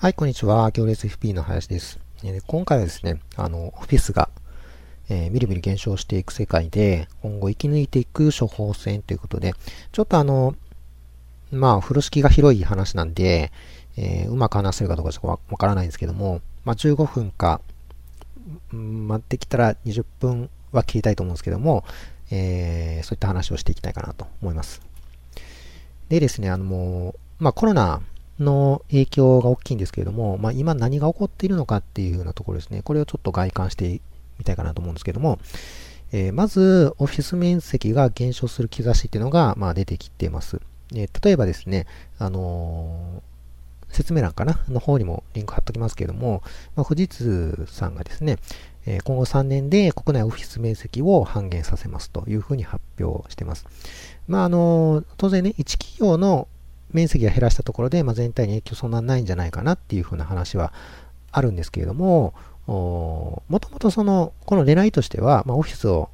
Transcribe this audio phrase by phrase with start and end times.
[0.00, 0.70] はい、こんにちは。
[0.70, 2.00] 行列 FP の林です。
[2.24, 4.30] え今回はですね、あの、オフィスが、
[5.10, 9.52] えー、みるみる減少していく世界で、今後生き抜いていく処方箋ということで、
[9.92, 10.54] ちょっとあの、
[11.52, 13.52] まあ、風呂敷が広い話なんで、
[13.98, 17.60] えー、うまく話せるかどうかちょっとわからないんですけども、まあ、15分か、
[18.72, 21.84] 待ってきたら20分は切りたいと思うんですけども、
[22.30, 24.80] えー、そういった話をしていきたいかなと思います。
[26.08, 28.00] でですね、あの、まあ、コロナ
[28.40, 32.82] の影響が大きいんですけれども、まあ、今何が起こっているのかっていうようなところですね。
[32.82, 34.00] これをちょっと外観して
[34.38, 35.38] みたいかなと思うんですけども、
[36.12, 40.60] えー、まず、オフィス面積が減少する兆しっていうのが、まあ、出てきています。
[40.94, 41.86] えー、例えばですね、
[42.18, 44.60] あのー、説明欄かな？
[44.68, 46.42] の方にもリンク貼っときますけれども、
[46.76, 48.38] まあ、富士通さんがですね、
[48.86, 53.66] え今後3年で国内オフィス面積を半減させますというふうに発表しています。
[54.28, 56.48] まあ、あの当然ね、1企業の
[56.92, 60.72] 面積が減らしたところで、まあ、全体に影響そんなないんじゃないかなっていうふうな話は
[61.32, 62.34] あるんですけれども、
[62.66, 66.08] もともとその、この狙いとしては、まあ、オフィスを、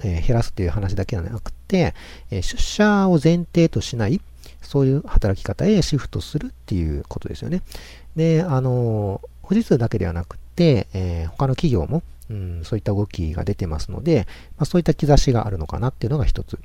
[0.00, 1.94] えー、減らすっていう話だけではなくて、
[2.30, 4.20] えー、出社を前提としない、
[4.62, 7.62] そういう働き方へシフトするっていうことですよね。
[8.16, 16.58] で、あの、富士通だけではなくて、えー、他の企業も、うん、そういった動きが出てますので、まあ、そういった兆しがあるのかなっていうのが一つ。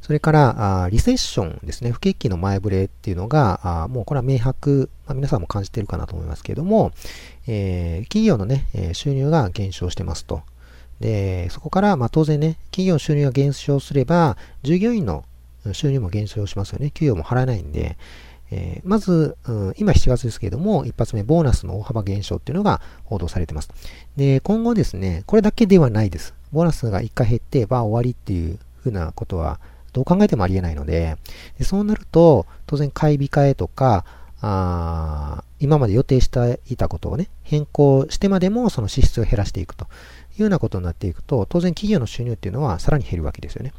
[0.00, 1.90] それから、リセッションですね。
[1.90, 6.92] 不景気の前触れっていうのが、もうこれは明白、まあ、皆さんも感じてるかなと思いますけれども、
[7.46, 10.42] えー、企業のね、収入が減少してますと。
[11.00, 15.24] で、そこから、まあ、当然ね、企業収入が減少すれば、従業員の
[15.72, 16.90] 収入も減少しますよね。
[16.90, 17.96] 給与も払えないんで、
[18.50, 23.70] えー、まず、うん、今7月ですけれども、一発目、ボーナスの大幅減少っていうのが報道されてます。
[24.16, 26.34] で、今後ですね、これだけではないです。
[26.52, 29.58] ボーナスが1回減って、ば終わりっていうふうなことは、
[29.92, 31.16] どう考えてもありえないので、
[31.58, 34.04] でそうなると、当然買い控えとか、
[34.46, 39.86] あ今まで予定していたことをね、変更してまでもその支出を減らしていくと
[40.36, 43.72] いうようなことになっていくと、当然企業の収入っていうのはさらに減るわけですよね。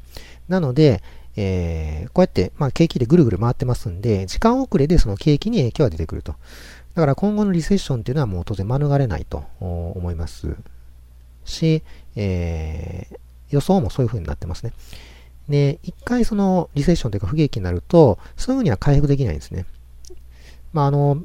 [0.47, 1.03] なので、
[1.35, 6.35] えー、こうやって、まあ、景気でぐるぐる回ってますんで、時間遅れでその景気に影響が出てくると。
[6.95, 10.55] だから今後のリセッションっていうのはもう当然免れないと思います
[11.43, 11.83] し、
[12.15, 13.17] えー、
[13.55, 14.73] 予想もそういう風になってますね。
[15.49, 19.65] で、一回そのリセッションというか不景気になると、すぐには回復できないんですね。
[20.73, 21.21] まあ、あの、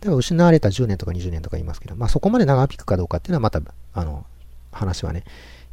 [0.00, 3.60] 例えば失われた10年とか20年とか言いますけど、まあそこまで長引くかどうかっていうのはまた、
[3.94, 4.26] あの、
[4.70, 5.24] 話はね、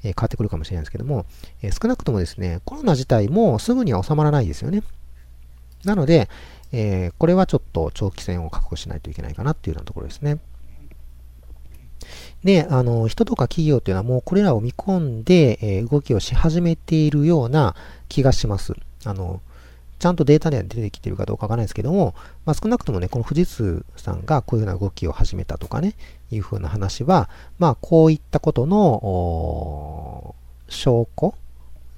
[0.04, 1.26] えー、変わってくるかもしれないですけども、
[1.62, 4.84] えー、少なくともですね、コロナ自体もすぐには収まらないですよね。
[5.84, 6.30] なので、
[6.72, 10.40] えー、これはちょっと長期戦を確保しないといけないかなっていうようなところですね。
[12.46, 17.76] で、あの、人とか企業っていうのはもうこれらを見込んで、えー、動きをし始めているような
[18.08, 18.74] 気がします。
[19.04, 19.42] あの、
[19.98, 22.14] ちゃんとデータでは出てきてるかどうかわからないですけども、
[22.46, 25.96] まあ、少なくともね、この富士通さんがこういうような動きを始めたとかね、
[26.30, 30.36] いうふうな話は、まあ、こういったことの、
[30.70, 31.34] 証拠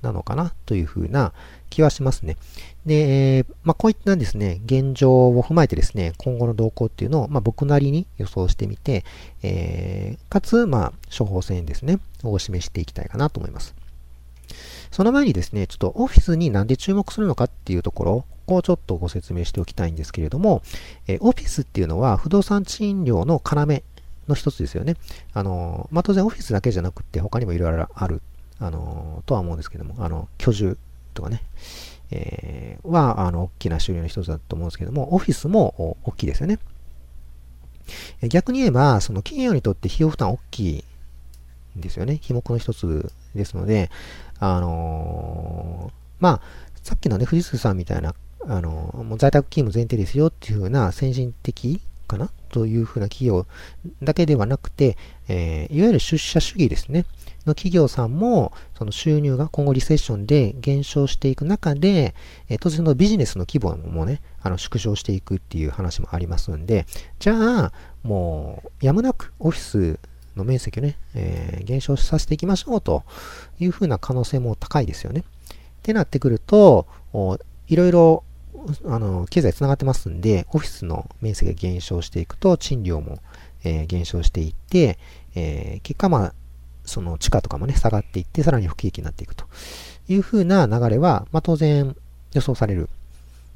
[0.01, 1.33] なのかなというふうな
[1.69, 2.37] 気はしますね。
[2.85, 9.03] で、まあ、こういったですね、現状を踏まえてですね、今後の動向っていうのを、まあ、僕なりに予想してみて、
[9.43, 13.75] えー、かつ、まあ、処方箋ですね、を示していきたいかなと思います。
[14.91, 20.61] その前にですね、ちょっとオフィスになんで注目するのかっていうところ、ここをちょっとご説明しておきたいんですけれども、
[21.07, 23.65] え、オフィスっていうのは不動産賃料の要
[24.27, 24.95] の一つですよね。
[25.33, 28.21] あの、まあ、当然オフィスだけじゃなくて他にもいろいろある、
[28.59, 30.77] あの、とは思うんですけども、あの、居住
[31.17, 31.41] とかね、
[32.11, 36.59] えー、は、あの、大きな収入の一つだと思うんですけども、オフィスも大きいですよね。
[38.29, 40.83] 逆に言えば、その企業にとって費用負担大きい
[41.77, 42.19] んですよね。
[42.23, 43.89] 費目の一つですので、
[44.39, 46.41] あのー、まあ、
[46.83, 48.13] さっきのね、富士通さんみたいな、
[48.47, 52.29] あのー、もう在宅勤務前提ですよっていう風な先進的かな？
[52.49, 53.45] というふうな企業
[54.01, 54.95] だけではなくて、
[55.27, 57.05] えー、いわゆる出社主義ですね。
[57.47, 62.13] の企業さんも、その収入が今後リセッションで減少していく中で、
[62.49, 66.85] え、当然のビジネスの規模もね、あの縮小していくっていう話もありますんで、
[67.19, 67.33] じゃ
[67.65, 67.73] あ、
[68.03, 69.99] もう、やむなくオフィス
[70.35, 73.03] の面積をね、えー、減少させていきましょうと
[73.59, 75.21] いうふうな可能性も高いですよね。
[75.21, 75.23] っ
[75.81, 76.87] てなってくると、
[77.67, 78.23] いろいろ
[78.85, 83.19] あの、経済繋がってますんで、オフィスの面積が減少していくと、賃料も、
[83.63, 84.97] えー、減少していって、
[85.35, 86.33] えー、結果、まあ、
[86.87, 89.45] その地価とかもね、下がっていって、さらに不景気になっていくと
[90.09, 91.95] いうふうな流れは、まあ、当然
[92.33, 92.89] 予想される。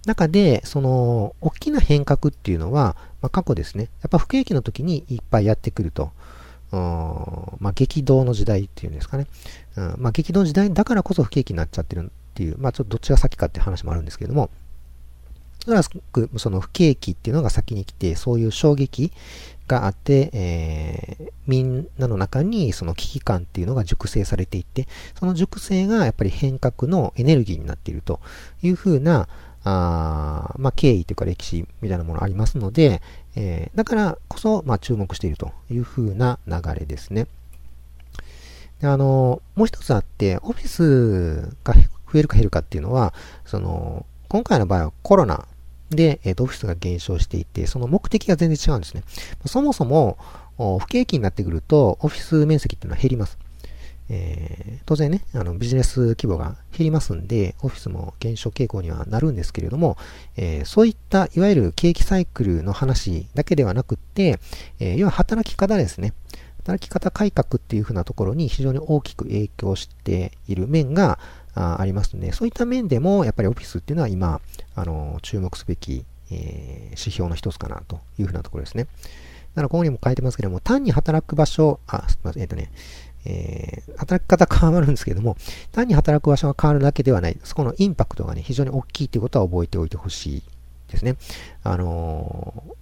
[0.05, 6.11] 中で、その、大きな変革っていうのは、まあ、過去ですね、やっぱ不景気の時にいっぱいやってくると。
[6.71, 9.27] まあ、激動の時代っていうんですかね。
[9.75, 14.49] うんまあ、激動時代だからこそ不景気になっちゃってるっていう、まあ、ちょっとどっちが先かっていう話もあるんですけれども、
[15.67, 19.11] おそらくその不景気っていうのが先に来て、そういう衝撃
[19.67, 24.87] があって、えー、みんなの中にその危機感っていうのが熟成されていって、
[25.17, 28.19] その熟成がやっぱり変革のエネルギーになっていると
[28.61, 29.27] いうふうな、
[29.63, 33.01] あまあ、経緯というか歴史みたいなものありますので、
[33.35, 37.27] えー、だからこそ、まあ、注目しているというふうな流れですね。
[38.81, 43.13] であの、もう一つあって、オフィスが増えるか減るかっていうのは、
[43.45, 45.45] その、今回の場合はコロナ
[45.91, 49.03] で、えっ、と、オフィスが減少していて、その目的が全然違うんですね。
[49.45, 50.17] そもそも、
[50.57, 53.37] 不景気になってくると、オフィス面積っていうのは減ります。
[54.13, 59.95] えー、当然ね、あのビジネス規模が減りますんで、オフィスも減少傾向にはなるんですけれども、
[60.35, 64.39] えー、そういったいわゆる景気サイクルの話だけではなくって、
[64.79, 66.13] えー、要は働き方ですね。
[66.57, 71.17] 働き方改革っていうふうなところに非常に大きく影響している面が
[71.55, 74.41] あありますので、そういった面でもやっぱりオフィスっていうのは今、
[74.81, 78.85] あの注目すべき、え指標の一つかなというふうなところですね。
[78.85, 82.71] だからここにも書いてますけども、単に働く場所、あ、すみません、えっ、とね、
[83.25, 85.37] えー、働き方変わるんですけども、
[85.71, 90.43] 単に働く場所が変わるだけではない、そこのインパクトがね、非常に大きいということは覚えておいてほしい
[90.89, 91.15] ですね。
[91.63, 92.73] あのー、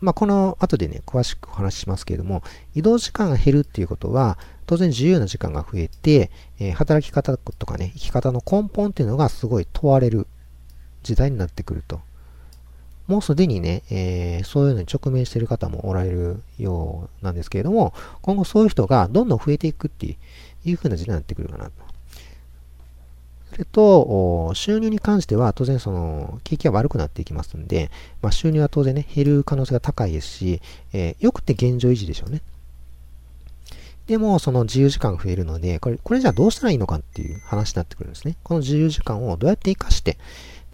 [0.00, 2.42] まあ、この後でね、詳しくお話ししますけれども、
[2.74, 6.30] 移動時間が減るっていうことは、当然自由な時間が増えて、
[6.60, 10.28] えー、働き方とかね、生き方の根本っていうのがすごい問われる
[11.02, 12.00] 時代になってくると
[13.08, 20.18] もうすでにね、えー、そういうのに直面している方もおられるようなんですけれども、今後そういう人がどんどん増えていくって
[20.64, 21.72] いう風な時代になってくるかなと。
[23.50, 27.90] それと、収入に関しては当然その景気が悪くなっていきますんで、
[28.20, 30.60] まあ、収入は当然ね、減る可能性が高いですし、
[30.92, 32.42] えー、よくて現状維持でしょうね。
[34.06, 38.36] でも、その自由時間が増えるので、これ、これじゃあどうしたらいいのかっていう話になってくるんですね。
[38.42, 40.18] この自由時間をどうやって活かして、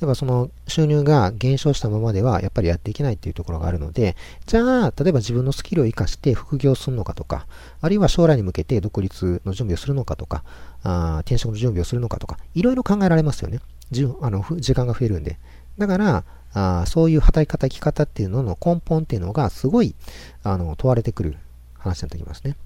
[0.00, 7.46] 例えばその収入が減少したままではやっぱりやっていけないっていうところがあるので、じゃあ、例えば自分のスキルを活かして副業するのかとか、
[7.80, 10.42] あるいは将来に向けて独立の準備をするのかとか、
[10.82, 13.60] あ転職の準備をするのかとか、いろいろ考えられますよね。
[13.90, 15.38] じあの時間が増えるんで。
[15.78, 16.24] だから、
[16.54, 19.94] あそういう働き方、生き方っていうのの根本っていうのがすごい
[20.42, 21.36] あの問われてくる
[21.78, 22.56] 話になってきますね。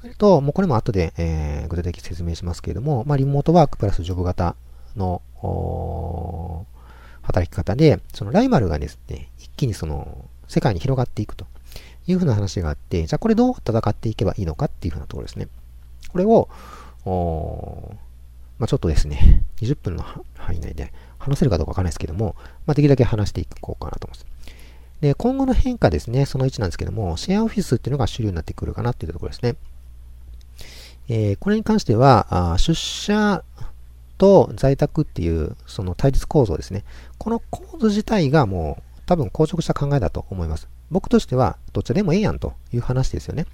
[0.00, 4.54] それと、もうこれも後で、えー、具体的に説明しますけれども、まあ、リモートワークプラスジョブ型
[4.96, 5.22] の
[7.22, 11.46] 働き方で、そのライバルがですね、一気にその世界に広がっていくと
[12.06, 15.48] いうふうな話があって、じゃあこれどう戦っていけばいいのかっていうふうなところですね。
[16.10, 16.48] これを、
[18.58, 20.04] まあ、ちょっとですね、20分の
[20.36, 22.36] 範囲内で話せるかどうかわからないですけども、
[22.66, 24.26] まあ、できるだけ話していこうかなと思います。
[25.00, 29.56] で、今後の変化ですね、その1なんですけども、シェアオフィスっていうのが主流になってくるかなっていうところですね。
[31.08, 33.44] えー、これに関しては、あ出社
[34.18, 36.84] と在宅っていうその対立構造ですね。
[37.18, 40.68] この構図自体がもう多分硬直した考えだと思います。
[40.90, 43.46] 僕としてはどっちでもええやんという話ですよね。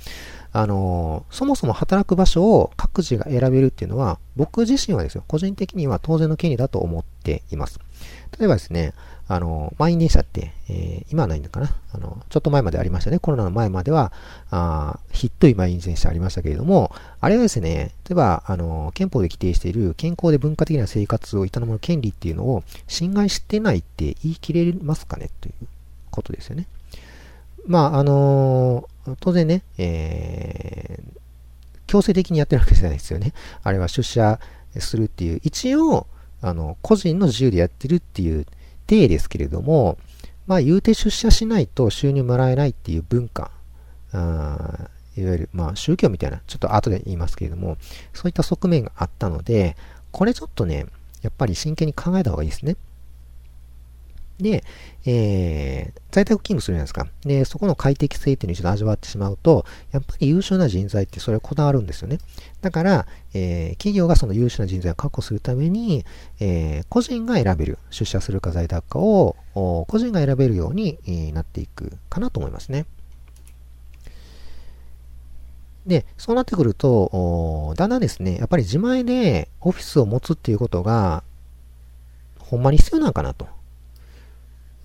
[0.53, 7.79] あのー、そもそも働く場所を各自が選べるっていうのは僕自身はですよ、個人的には当然の権利だと思ってています。
[8.39, 8.95] 例えばですね、
[9.29, 11.77] あの、満員電車って、えー、今はないのかな？
[11.93, 13.19] あの、ちょっと前までありましたね。
[13.21, 14.13] コロナの前までは、
[14.51, 16.91] あひっとい満員電車ありましたけれども、
[17.21, 25.31] あれはですね、例えば、あの、憲法で規定している健康で文化的な生活を営む権利っていうのを侵害してないって言い切れますかね？
[25.41, 25.67] という
[26.11, 26.67] ことですよね。
[27.67, 28.89] まあ、あの
[29.21, 31.21] 当然ね、えー、
[31.87, 33.33] 強制的にやってるわけじゃないですよね。
[33.63, 34.41] あれは出社
[34.79, 36.07] するっていう、一応、
[36.41, 38.47] あの、個人の自由でやってるっていう
[38.87, 39.99] 体ですけれども、
[40.47, 43.51] まあ、言うて出社しないと収入もらえないっていう文化、
[44.13, 47.77] あいわゆる、まあ、宗教みたいな、ちょっと後で言いますけれども、
[48.13, 49.77] そういった側面があったので、
[50.11, 50.87] これちょっとね、
[51.23, 52.77] やっぱり真剣に考えた方がいいですね。
[54.43, 54.65] で、
[55.07, 57.07] えー、在宅勤務するじゃないですか。
[57.23, 62.19] で、そこの快適性っていうのを一度味わってしまうと、やっぱり優秀な人材ってそれはこだわるんですよね。
[62.61, 66.05] だから、えー、企業がその優秀な人材を確保するために、
[66.41, 70.99] えー、個人が選べる、出社するか在宅かを、個人が選べるように
[71.33, 72.87] なっていくかなと思いますね。
[75.87, 81.25] で、そうなってくると、だんだんですね、やっぱり自前でオフィスを持つっていうことが、
[82.39, 83.49] ほんまに必要なのかなと。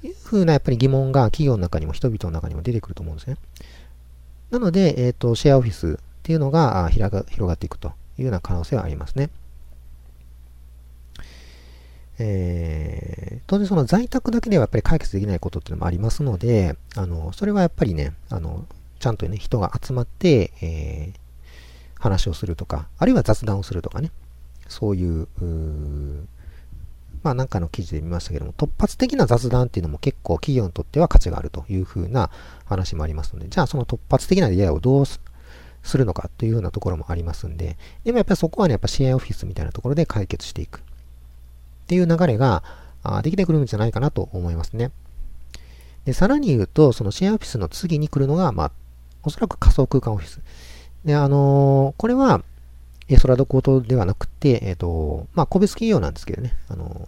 [0.06, 3.38] いうふうなやっぱり疑問が企業の中にも人々の中にも出てくると思うんですね。
[4.52, 9.30] なので、えっ、ー、と、シェアオフィスっていうのが広が広がっていくというような可能性はありますね。
[12.18, 18.66] えー、当然その在宅だけではやっぱり解決できないことっていうのもありますので、あの、それはやっぱりね、あの、
[19.00, 24.12] ちゃんとね、人が集まって、えー、話をするとか、あるいは雑談をするとかね、
[24.68, 26.28] そういう、う
[27.26, 32.30] まあなんかの記事で見ましたけども、突発的な雑談っていうのも結構企業にとっては価値があるというふうな
[32.66, 35.20] 話もありますので、じゃあその突発的な出会いをどうす
[35.98, 40.82] るのかというようなところもありますんで、でもやっぱりそこはね、やっぱシェアオフィスみたいなところで解決していくっ
[41.88, 42.62] ていう流れが
[43.24, 44.92] できてくるんじゃないかなと思いますね。
[46.06, 48.72] で、さらに言うと、そのシェアオフィスの次に来るのが、まあ、
[49.24, 50.42] おそらく仮想空間オフィス。
[51.04, 52.44] で、あのー、これは、
[53.08, 57.08] え、ソラドコートではなくて、えっ、ー、と、まあ、個別企業なんですけどね、あの、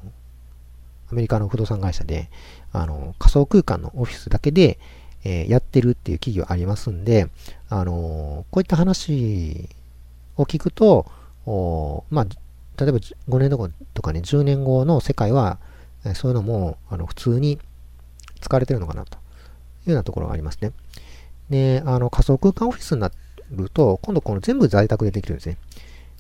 [1.11, 2.29] アメリカの不動産会社で、
[2.73, 4.77] あの仮想空間のオフィスだけで、
[5.23, 7.29] えやってるっていう企業ありますんで、
[7.69, 9.69] あのこういった話
[10.35, 11.05] を聞くと、
[11.45, 12.25] おまあ、
[12.83, 15.57] 例えば5年後とかね、10年後の世界は、
[16.05, 17.57] えそういうのも、あの、普通に
[18.41, 20.71] 使われてるのかなというようなところがありますね。
[21.49, 23.11] で、あの、仮想空間オフィスにな
[23.51, 25.57] ると、今度この全部在宅でできるんですね。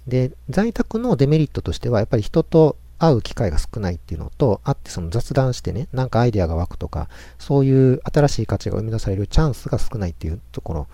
[0.07, 10.87] で、在宅のデメリットとしては、やっぱり人と会う機会が少ないっていうのと、あってその雑談してね、なんかアイデアが湧くとか、そういう新しい価値が生み出されるチャンスが少ないっていうとこ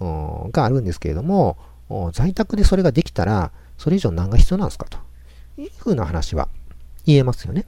[0.00, 1.56] ろがあるんですけれども、
[2.12, 4.98] 在宅でそれができたら、それ以上何が必要なんですかと
[5.60, 6.48] いうふうな話は
[7.06, 7.64] 言えますよね。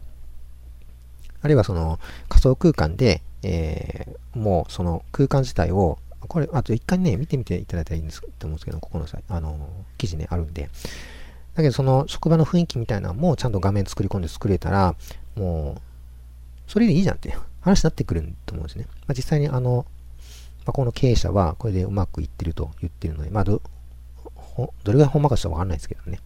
[1.40, 5.98] あるいはその仮想空間で、えー、もうその空間自体を、
[6.28, 10.70] これ、あと一回ね、見てみていただいたらいいんですと思うんですけど、ここのさ、あの、記事ね、あるんで。
[11.54, 14.94] だけどその職場の雰囲気みたいなのもちゃんと画面作り込んで作れたら、
[15.36, 15.80] もう、
[16.70, 18.86] それでいいじゃんっていう 話になってくると思うんですね。
[19.06, 19.86] まあ、実際にあの、
[20.64, 23.60] まあ、この経営者はこれでうまくいってると言ってるので、まあど、
[24.84, 26.20] どれがほんまかちょっとわかんないですけどね。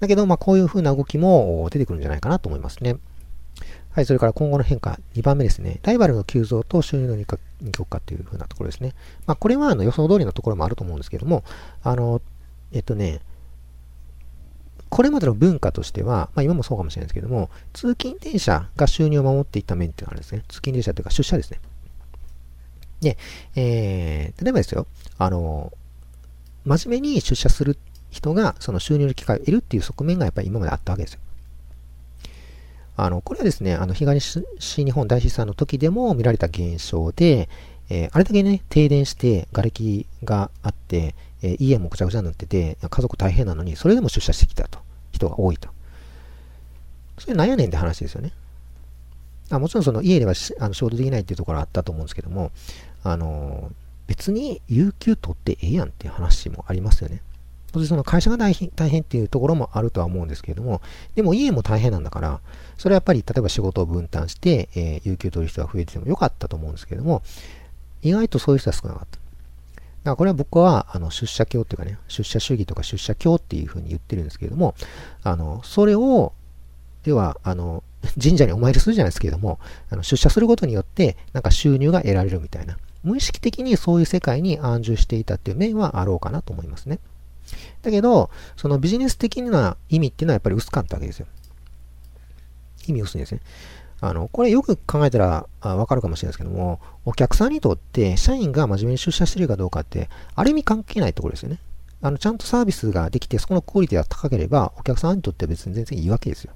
[0.00, 2.96] だけど、まあ、こういう風な動きも出てくるんじゃないかなと思いますね。
[3.92, 5.80] はい、それから今後の変化、2番目ですね。
[5.82, 7.26] ライバルの急増と収入の二
[7.72, 8.94] 極化という風なところですね。
[9.26, 11.42] まあ、これはあの予想通りのところもあると思うんですけども、
[11.82, 12.22] あの、
[12.72, 13.20] えっとね、
[14.90, 20.44] これまでの文化としては、まあ今もそうかもしれないですけども、通勤電車が収入を守っていった面っていうのがあるんですね。
[20.48, 21.60] 通勤電車というか出社ですね。
[23.00, 23.18] で、
[23.56, 24.86] えー、例えばですよ、
[25.18, 25.72] あの、
[26.64, 27.76] 真面目に出社する
[28.10, 31.20] 人がその収入の機会を得るっていう側面がやっぱり今まであったわけですよ。
[33.04, 37.48] あの、これはですね、あの、東日本大震災の時でも見られた現象で、
[37.88, 44.78] えー、あれだけね、停電して瓦礫があって、えー、家もぐちゃぐちゃになってて、家族大変なのに、それでも出社してきたと。
[45.12, 45.68] 人が多いと。
[47.18, 48.32] それなんやねんって話ですよね。
[49.50, 52.52] あもちろんその家ではあの仕事できないっていうところはあったと思うんですけども、
[53.02, 53.70] あの、
[54.06, 57.22] 別に有給取ってええやんっていう話もありますよね。
[57.72, 60.80] 当然その会社が大変大変っていうところもあるとは思うんですけれども、
[61.14, 62.40] でも家も大変なんだから、
[62.78, 67.22] それはやっぱり例えば仕事を分担して、えー、有給取る人が増えててもよかったと思うんですけれども、
[68.02, 69.18] 意外とそういう人は少なかった。
[69.18, 74.74] だからこれは僕はあの出社教っていうかね、出社主義とか出社教っていうふうに言ってるんですけれども、
[75.22, 76.32] あの、それを、
[77.04, 77.82] では、あの、
[78.20, 79.58] 神社にお参りするじゃないですけれども、
[79.90, 86.98] あの出社することによって、なんか収入が得られるみたいな、無意識的にそういう世界に安住していたっていう面はあろうかなと思いますね。
[87.82, 91.26] だけど、そのビジネス的な意味っていうのはやっぱり薄かったわけですよ。
[92.86, 93.40] 意味薄いですね。
[94.00, 101.58] あの、これよく考えたらわかるかもしれないですけども、お客さんにとって社員が真面目に出社してるかどうかって、ある意味関係ないところですよね。
[102.02, 106.54] あの、ちゃんとサービスができて、そこのクオリティが高ければ、お客さんにとっては別に全然いいわけですよ。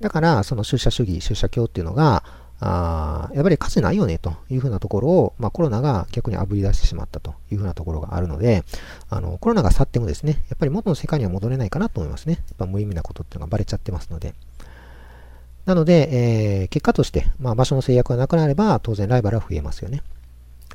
[0.00, 2.24] だから、その出社主義、出社教っていうのが、
[2.60, 8.64] あやっぱり価値ないよねというふうなところを、まあ、コロナが逆にあぶり出してしまったというふうなところがあるので、
[9.10, 12.34] あのコロナが去ってもですね、やっぱり元の世界には戻れないかなと思いますね。
[12.34, 14.34] やっぱ無意味なことっていうのがバレちゃってますので。
[15.66, 20.02] なので、えー、結果として、まあ、場所の制約がなくなれば、当然ライバルは増えますよね。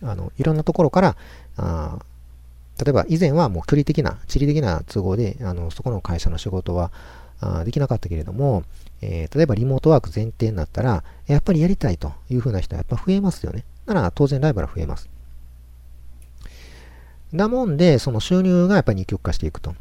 [0.01, 1.15] あの、いろんなところから、
[1.57, 1.99] あ
[2.83, 6.91] 例えば以前はもう距離的な、地理的な都合で、あの、そこの会社の仕事は
[7.39, 8.63] あできなかったけれども、
[9.01, 13.63] えー、例えばリモートワーク前提になったら、やっぱりやりたいというふうな人はやっぱ増えますよね。
[13.85, 15.09] なら当然ライバルは増えます。
[17.33, 19.75] だもんで、その収入がやっぱり二極化していくと。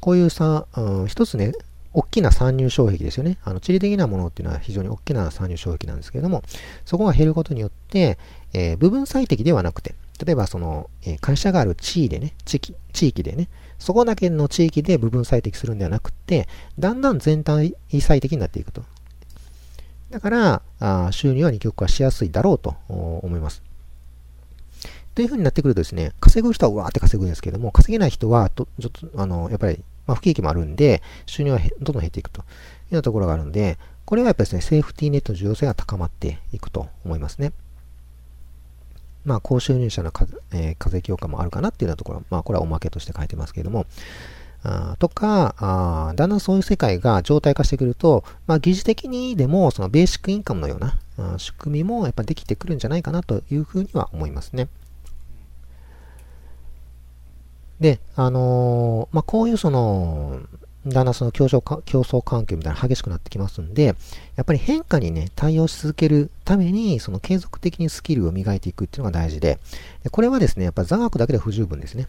[0.00, 1.52] こういうさ、うん、一つね、
[1.94, 3.38] 大きな参入障壁ですよね。
[3.44, 6.42] あの、地理的なものっていうのは非常に大きな参入障壁なんですけれども、
[6.86, 8.18] そこが減ることによって、
[8.54, 13.48] えー、部分最適ではなくて、例えばその、えー、会社がある地位でね、地域、地域でね、
[13.82, 16.46] そこだけの地域で部分最適するんではなくて、
[16.78, 18.84] だんだん全体最適になっていくと。
[20.10, 23.60] だから、あ収入は二極化しやすいだろうと思います。
[25.16, 32.46] というふうになってくるとですね、稼ぐ人はわーって稼ぐんですけども、稼げない人はと、ちょっと、あの、やっぱり、まあ、不景気もあるんで、収入はどんどん減っていくというよ
[32.92, 37.52] うなところがあるので、これはやっぱりですね、セーフティーネットの重要性が高まっていくと思いますね。
[39.24, 43.86] まあ、高収入者の課,、えー、課税強化もあるかなっていうようなところ、まあ、これはおまけとして書いてますけれども、
[44.64, 54.68] あとかあ、だんだんそういう世界が状態化してくると、まあ、疑似的にでも、そのベーシックインカムのようなあ仕組みもやっぱできてくるんじゃないかなというふうには思いますね。
[57.80, 60.40] で、あのー、まあ、こういうその、
[60.86, 63.94] だんだんその競争競争環境みたいな激しくなってきますんで、
[64.36, 69.58] やっぱり変化にね、対応し続けるために、その継続的にスキルを磨いていくっていうのが大事で、
[70.02, 72.08] でこれはですね、やっぱ座学だけで不十分ですね。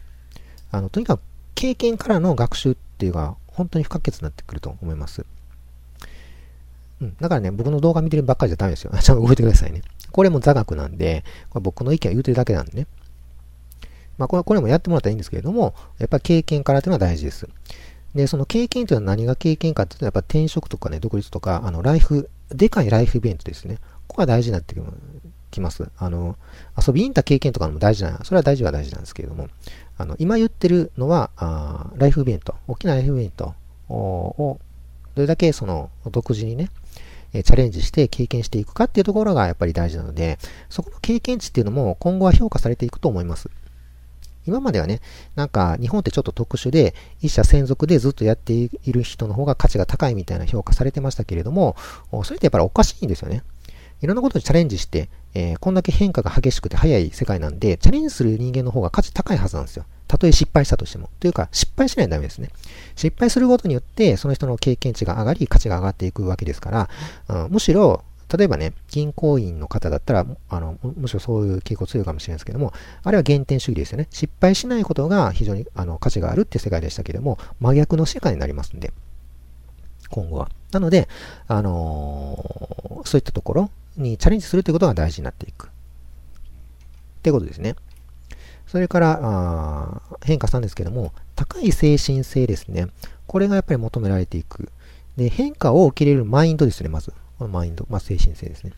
[0.72, 1.22] あの、とにかく
[1.54, 5.26] 経験からの学習っていうのが本当に不可欠になってくると思います。
[7.02, 7.16] うん。
[7.20, 8.92] だからね、僕の動画見てるばっかりじゃダメですよ。
[9.00, 9.84] ちゃんと動いてくださいね。
[10.12, 12.88] これも座学なんで、これ僕の意見を言うてるだけなんでね。
[14.18, 17.48] まあ、これこれもやってもらったらいいんですけれども、やっぱり経験からというのは大事です。
[18.16, 23.78] で、その経験というのは何が経験かっていうと、やっぱ転職とかね、独立とか、あの、ライフ、でかいライフイベントですね。
[24.08, 24.76] ここが大事になって
[25.50, 25.90] きます。
[25.98, 26.38] あの、
[26.78, 29.48] 遊びに行った経験とかも大事な、それは大事は大事なんですけれども、
[29.98, 33.56] あの、今言ってるのは、あライフイベント、大きなライフイベント
[33.90, 34.60] を、
[35.16, 36.70] どれだけその、独自にね、
[37.32, 40.38] チャレンジして経験していくかっていうところがやっぱり大事なので、
[40.70, 43.50] そこの経験値っていうのも今後は評価されていくと思います。
[44.46, 45.02] 今まではね、
[45.36, 51.76] なんか日本ってちょっと特殊で、一社専属でずっとやっている人の方が価値が高いみたいな評価されてましたけれども、
[52.24, 53.44] それってやっぱりおかしいんですよね。
[54.02, 59.86] いろんなことにチャレンジして、えー、こんだけ変化が激しくて早い世界なんで、チャレンジする人間の方が価値高いはずなんですよ。
[60.08, 61.10] たとえ失敗したとしても。
[61.22, 62.50] というか、失敗しないとダメですね。
[62.96, 66.90] 失敗することによって、その人の経験値が上がり、価値が上がっていくわけですから、
[67.30, 68.04] うん、むしろ、
[68.36, 72.74] 例えばね、銀行員の方だったら、あの、むしろそういう傾向強いかもしれないですけども、
[73.04, 74.08] あれは原点主義ですよね。
[74.10, 78.92] 失敗しないことが非常にあの価値があるって世界でしたけども、真逆の世界になりますんで、
[80.10, 80.50] 今後は。
[80.72, 81.08] なので、
[81.48, 85.68] あのー、そういったところにチャレンジするということが大事になっていく。
[85.68, 85.70] っ
[87.22, 87.76] てことですね。
[88.66, 92.88] それから、あ変化したんですけども、高い精神性ですね。
[93.28, 94.72] これがやっぱり求められていく。
[95.18, 97.14] で、変化を受け入れるマインドですね、まず。
[97.38, 98.74] このマインド、まあ、精神性ですね。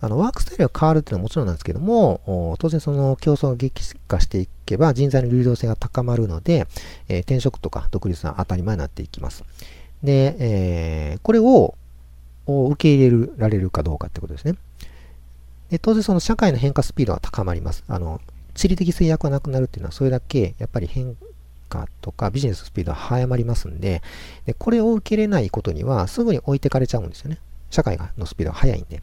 [0.00, 6.66] あの、ワークスタイルが変わるっていうのはもちろんなんですけども、当然その競争が激化していけば人材の流動性が高まるので、
[7.08, 9.44] えー、転職とか独立は当たり前になっていきます。
[10.02, 11.76] で、えー、これを
[12.46, 14.56] 受け入れられるかどうかってことですね。
[15.70, 17.84] で当然その社会の変化スピードは高まります。
[17.86, 18.20] あの、
[18.54, 21.16] 地理的制約がなくなるっていうのはそれだけやっぱり変
[21.68, 24.02] 化とかビジネススピードは早まりますんで
[24.46, 27.38] で、これを受け入れないことにはすぐに置いてかれちゃうんですよね。
[27.72, 29.02] 社会のスピードが速いんで。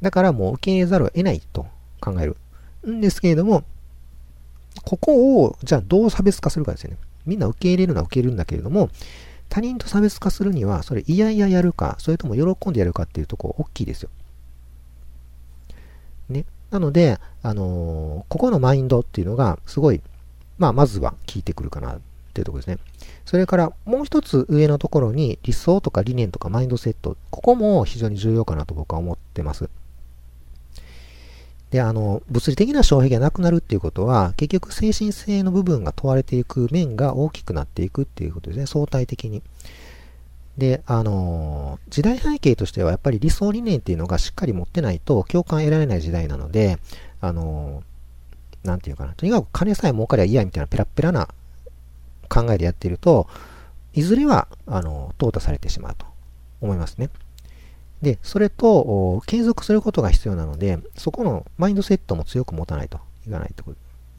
[0.00, 1.66] だからもう受け入れざるを得ないと
[2.00, 2.36] 考える。
[2.86, 3.64] んですけれども、
[4.84, 6.96] ここをじゃあどう差別化するかですよね。
[7.26, 8.88] みんな受け入れるのは受け入れるんだけれども、
[9.48, 14.10] 他人と差別化するには、それいやいやるか、それとも喜んでやるかっていうとこ大きいですよ。
[16.28, 16.44] ね。
[16.70, 20.00] なので、あのー、ここのマインドっていうのが、すごい、
[20.58, 21.98] まあ、まずは効いてくるかな
[22.38, 22.78] っていうところですね。
[23.24, 29.68] それから、もう一つ上のところに、理想とか理念とかマインドセット、ここも非常に重要かなと僕は思ってます。
[31.70, 39.42] で、あの、物理的な障壁がなくなるっていうことは、結局精神性の部分が問われていく面が大きくなっていくっていうことですね、相対的に。
[40.56, 46.78] で、あの、時代背景としてはやっぱり理想理念っていうのがしっかり持ってないと共感得られない時代なので、
[47.20, 47.82] あの、
[48.64, 51.28] なんていうかな、とにかく金さえ儲かりゃ嫌みたいなペラペラな
[52.28, 53.26] 考えでやっていると、
[53.94, 56.06] いずれは、あの、淘汰されてしまうと
[56.60, 57.10] 思いますね。
[58.02, 63.64] で、それと、継続することが必要なので、そこのマインドセットも強く持たないといかないと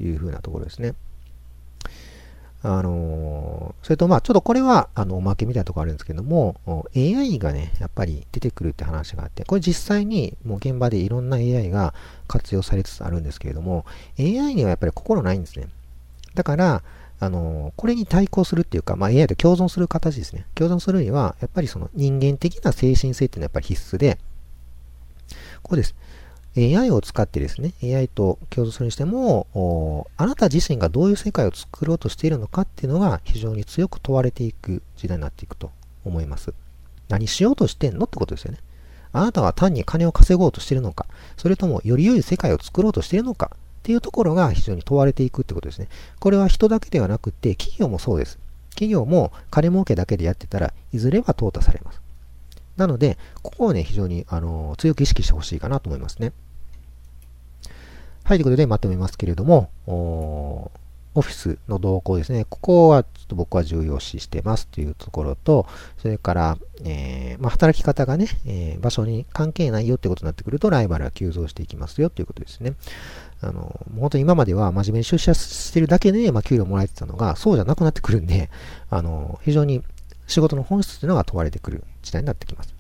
[0.04, 0.96] いうふうなところですね。
[2.62, 6.58] あのそれとまあ、ちょっとこれは、あの、おまけみたいなところあるんですけども、
[6.94, 11.94] AI がね、やっぱり出てくるって話があって、これ実際にもう現場でいろんな AI が
[12.28, 13.86] 活用されつつあるんですけれども、
[14.20, 15.70] AI にはやっぱり心ないんですね。
[16.36, 16.84] だから、
[17.20, 20.46] あの、これに対抗するっていうか、まあ、AI と共存する形ですね。
[20.56, 24.18] 共存するには、やっぱりその人間的な精神性っていうのはやっぱり必須で、
[25.62, 25.96] こうです。
[26.58, 35.72] AI を使ってですね、AI と共存するにしても、あなた自身がどういう世界を作ろうとしているのかっていうのが非常に強く問われていく時代になっていくと
[36.06, 36.54] 思います。
[37.08, 38.60] 何しようとしてんのってことですよね。
[39.12, 41.06] あなたは単に金を稼ごうとしてるのか、
[41.38, 45.88] それともより良い世界を作ろうとしているのか、っていうところが非常に問われていくってことですね。
[46.20, 48.38] これは人だけではなくて、企業もそうです。
[48.72, 52.02] 企業も金儲けだけでやってたらいずれは淘汰されます。
[52.78, 56.34] なので、ここをね、非常に、あの強く意識してほしいかなと思いますね。
[58.24, 60.72] はい、ということでまとめますけれども、
[61.20, 62.46] オフィスの動向ですね。
[62.50, 72.74] ここはちょっと僕は重要視してますというところと、それから、えー、まあ、働き方がね、えー、場所に関係ないよってことになってくると、ライバルが急増していきますよということですね。
[73.42, 78.50] あの、本当に今までは真面目に出社してるだけで、まあ、給料もらえてたのが、そうじゃなくなってくるんで、
[78.90, 79.84] あの、非常に
[80.28, 82.74] 仕事の本質というのが問われてくる時代になってきます。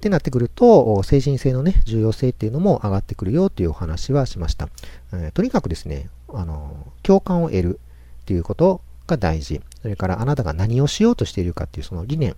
[0.00, 4.70] ってなってくると、精神性のね、重要性っていうのも上がってくるよっていうお話はしました。
[5.12, 7.80] えー、とにかくですね、あの、共感を得る
[8.22, 9.60] っていうことが大事。
[9.82, 12.36] それからあなたが何をしようとしているかっていうその理念、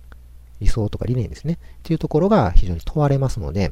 [0.59, 1.53] 理想とか理念ですね。
[1.53, 3.71] っていうところが非常に問われますので、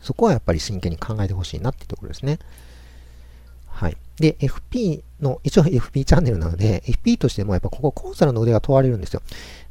[0.00, 2.38] そこはやっぱり真剣に考えてほしいなっていうところですね。
[3.66, 3.96] はい。
[4.16, 9.22] で、FP の、一応 FP チャンネルなので、FP としてもやっぱここコンサルの腕が問われるんですよ。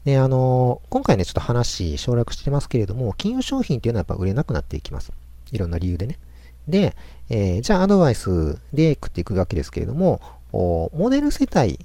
[0.06, 5.12] で、あの今回ね、ちょっと話省略してますけれども、金融商品っていうのはやっぱ売れなくなっていきます。
[5.52, 6.18] いろんな理由でね。
[6.68, 6.96] で、
[7.30, 10.22] えー、じゃあアドバイスで食っていくわけですけれども、
[10.54, 11.80] モデル世帯、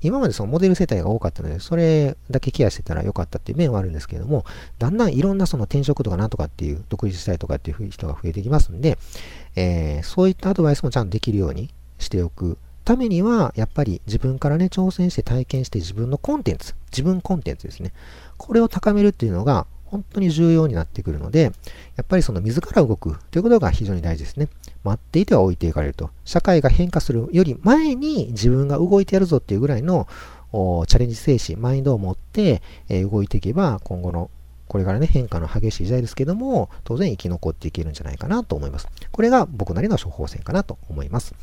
[0.00, 4.44] 今までそのモデル世帯が多かったので、それだけケアしてたらよかったっていう面はあるんですけれども、
[4.78, 8.98] だんだんいろんなその転職とかなんとかっていう、独立したいとかっていう人が増えてきますんで、
[9.56, 17.92] えー、そういったアドバイスもちゃんとできるようにしておくためには、やっぱり自分からね、挑戦して体験して自分のコンテンツ、自分コンテンツですね。
[18.38, 21.52] これを高めるっていうのが、本当に重要になってくるので、
[21.96, 24.48] やっぱりその自ら動くということが非常に大事ですね。
[24.84, 26.10] 待っていては置いていかれると。
[26.24, 30.06] 社会が変化するより前に自分が動いてやるぞっていうぐらいの
[30.52, 34.30] チャレンジ精神、マインドを持って、え、動いていけば、今後の
[34.68, 38.86] これからね、変化の激しい時代ですけども、当然生き残っていけるんじゃないかなと思います。
[39.10, 41.34] これが僕なりの処方箋かなと思います。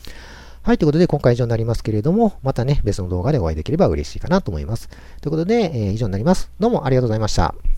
[0.61, 4.89] はい、ということで今回以上になりますけれども、またね、別の動画でお会いできれば嬉しいかなと思います。
[5.21, 6.51] ということで、えー、以上になります。
[6.59, 7.74] どうもありがとうございました。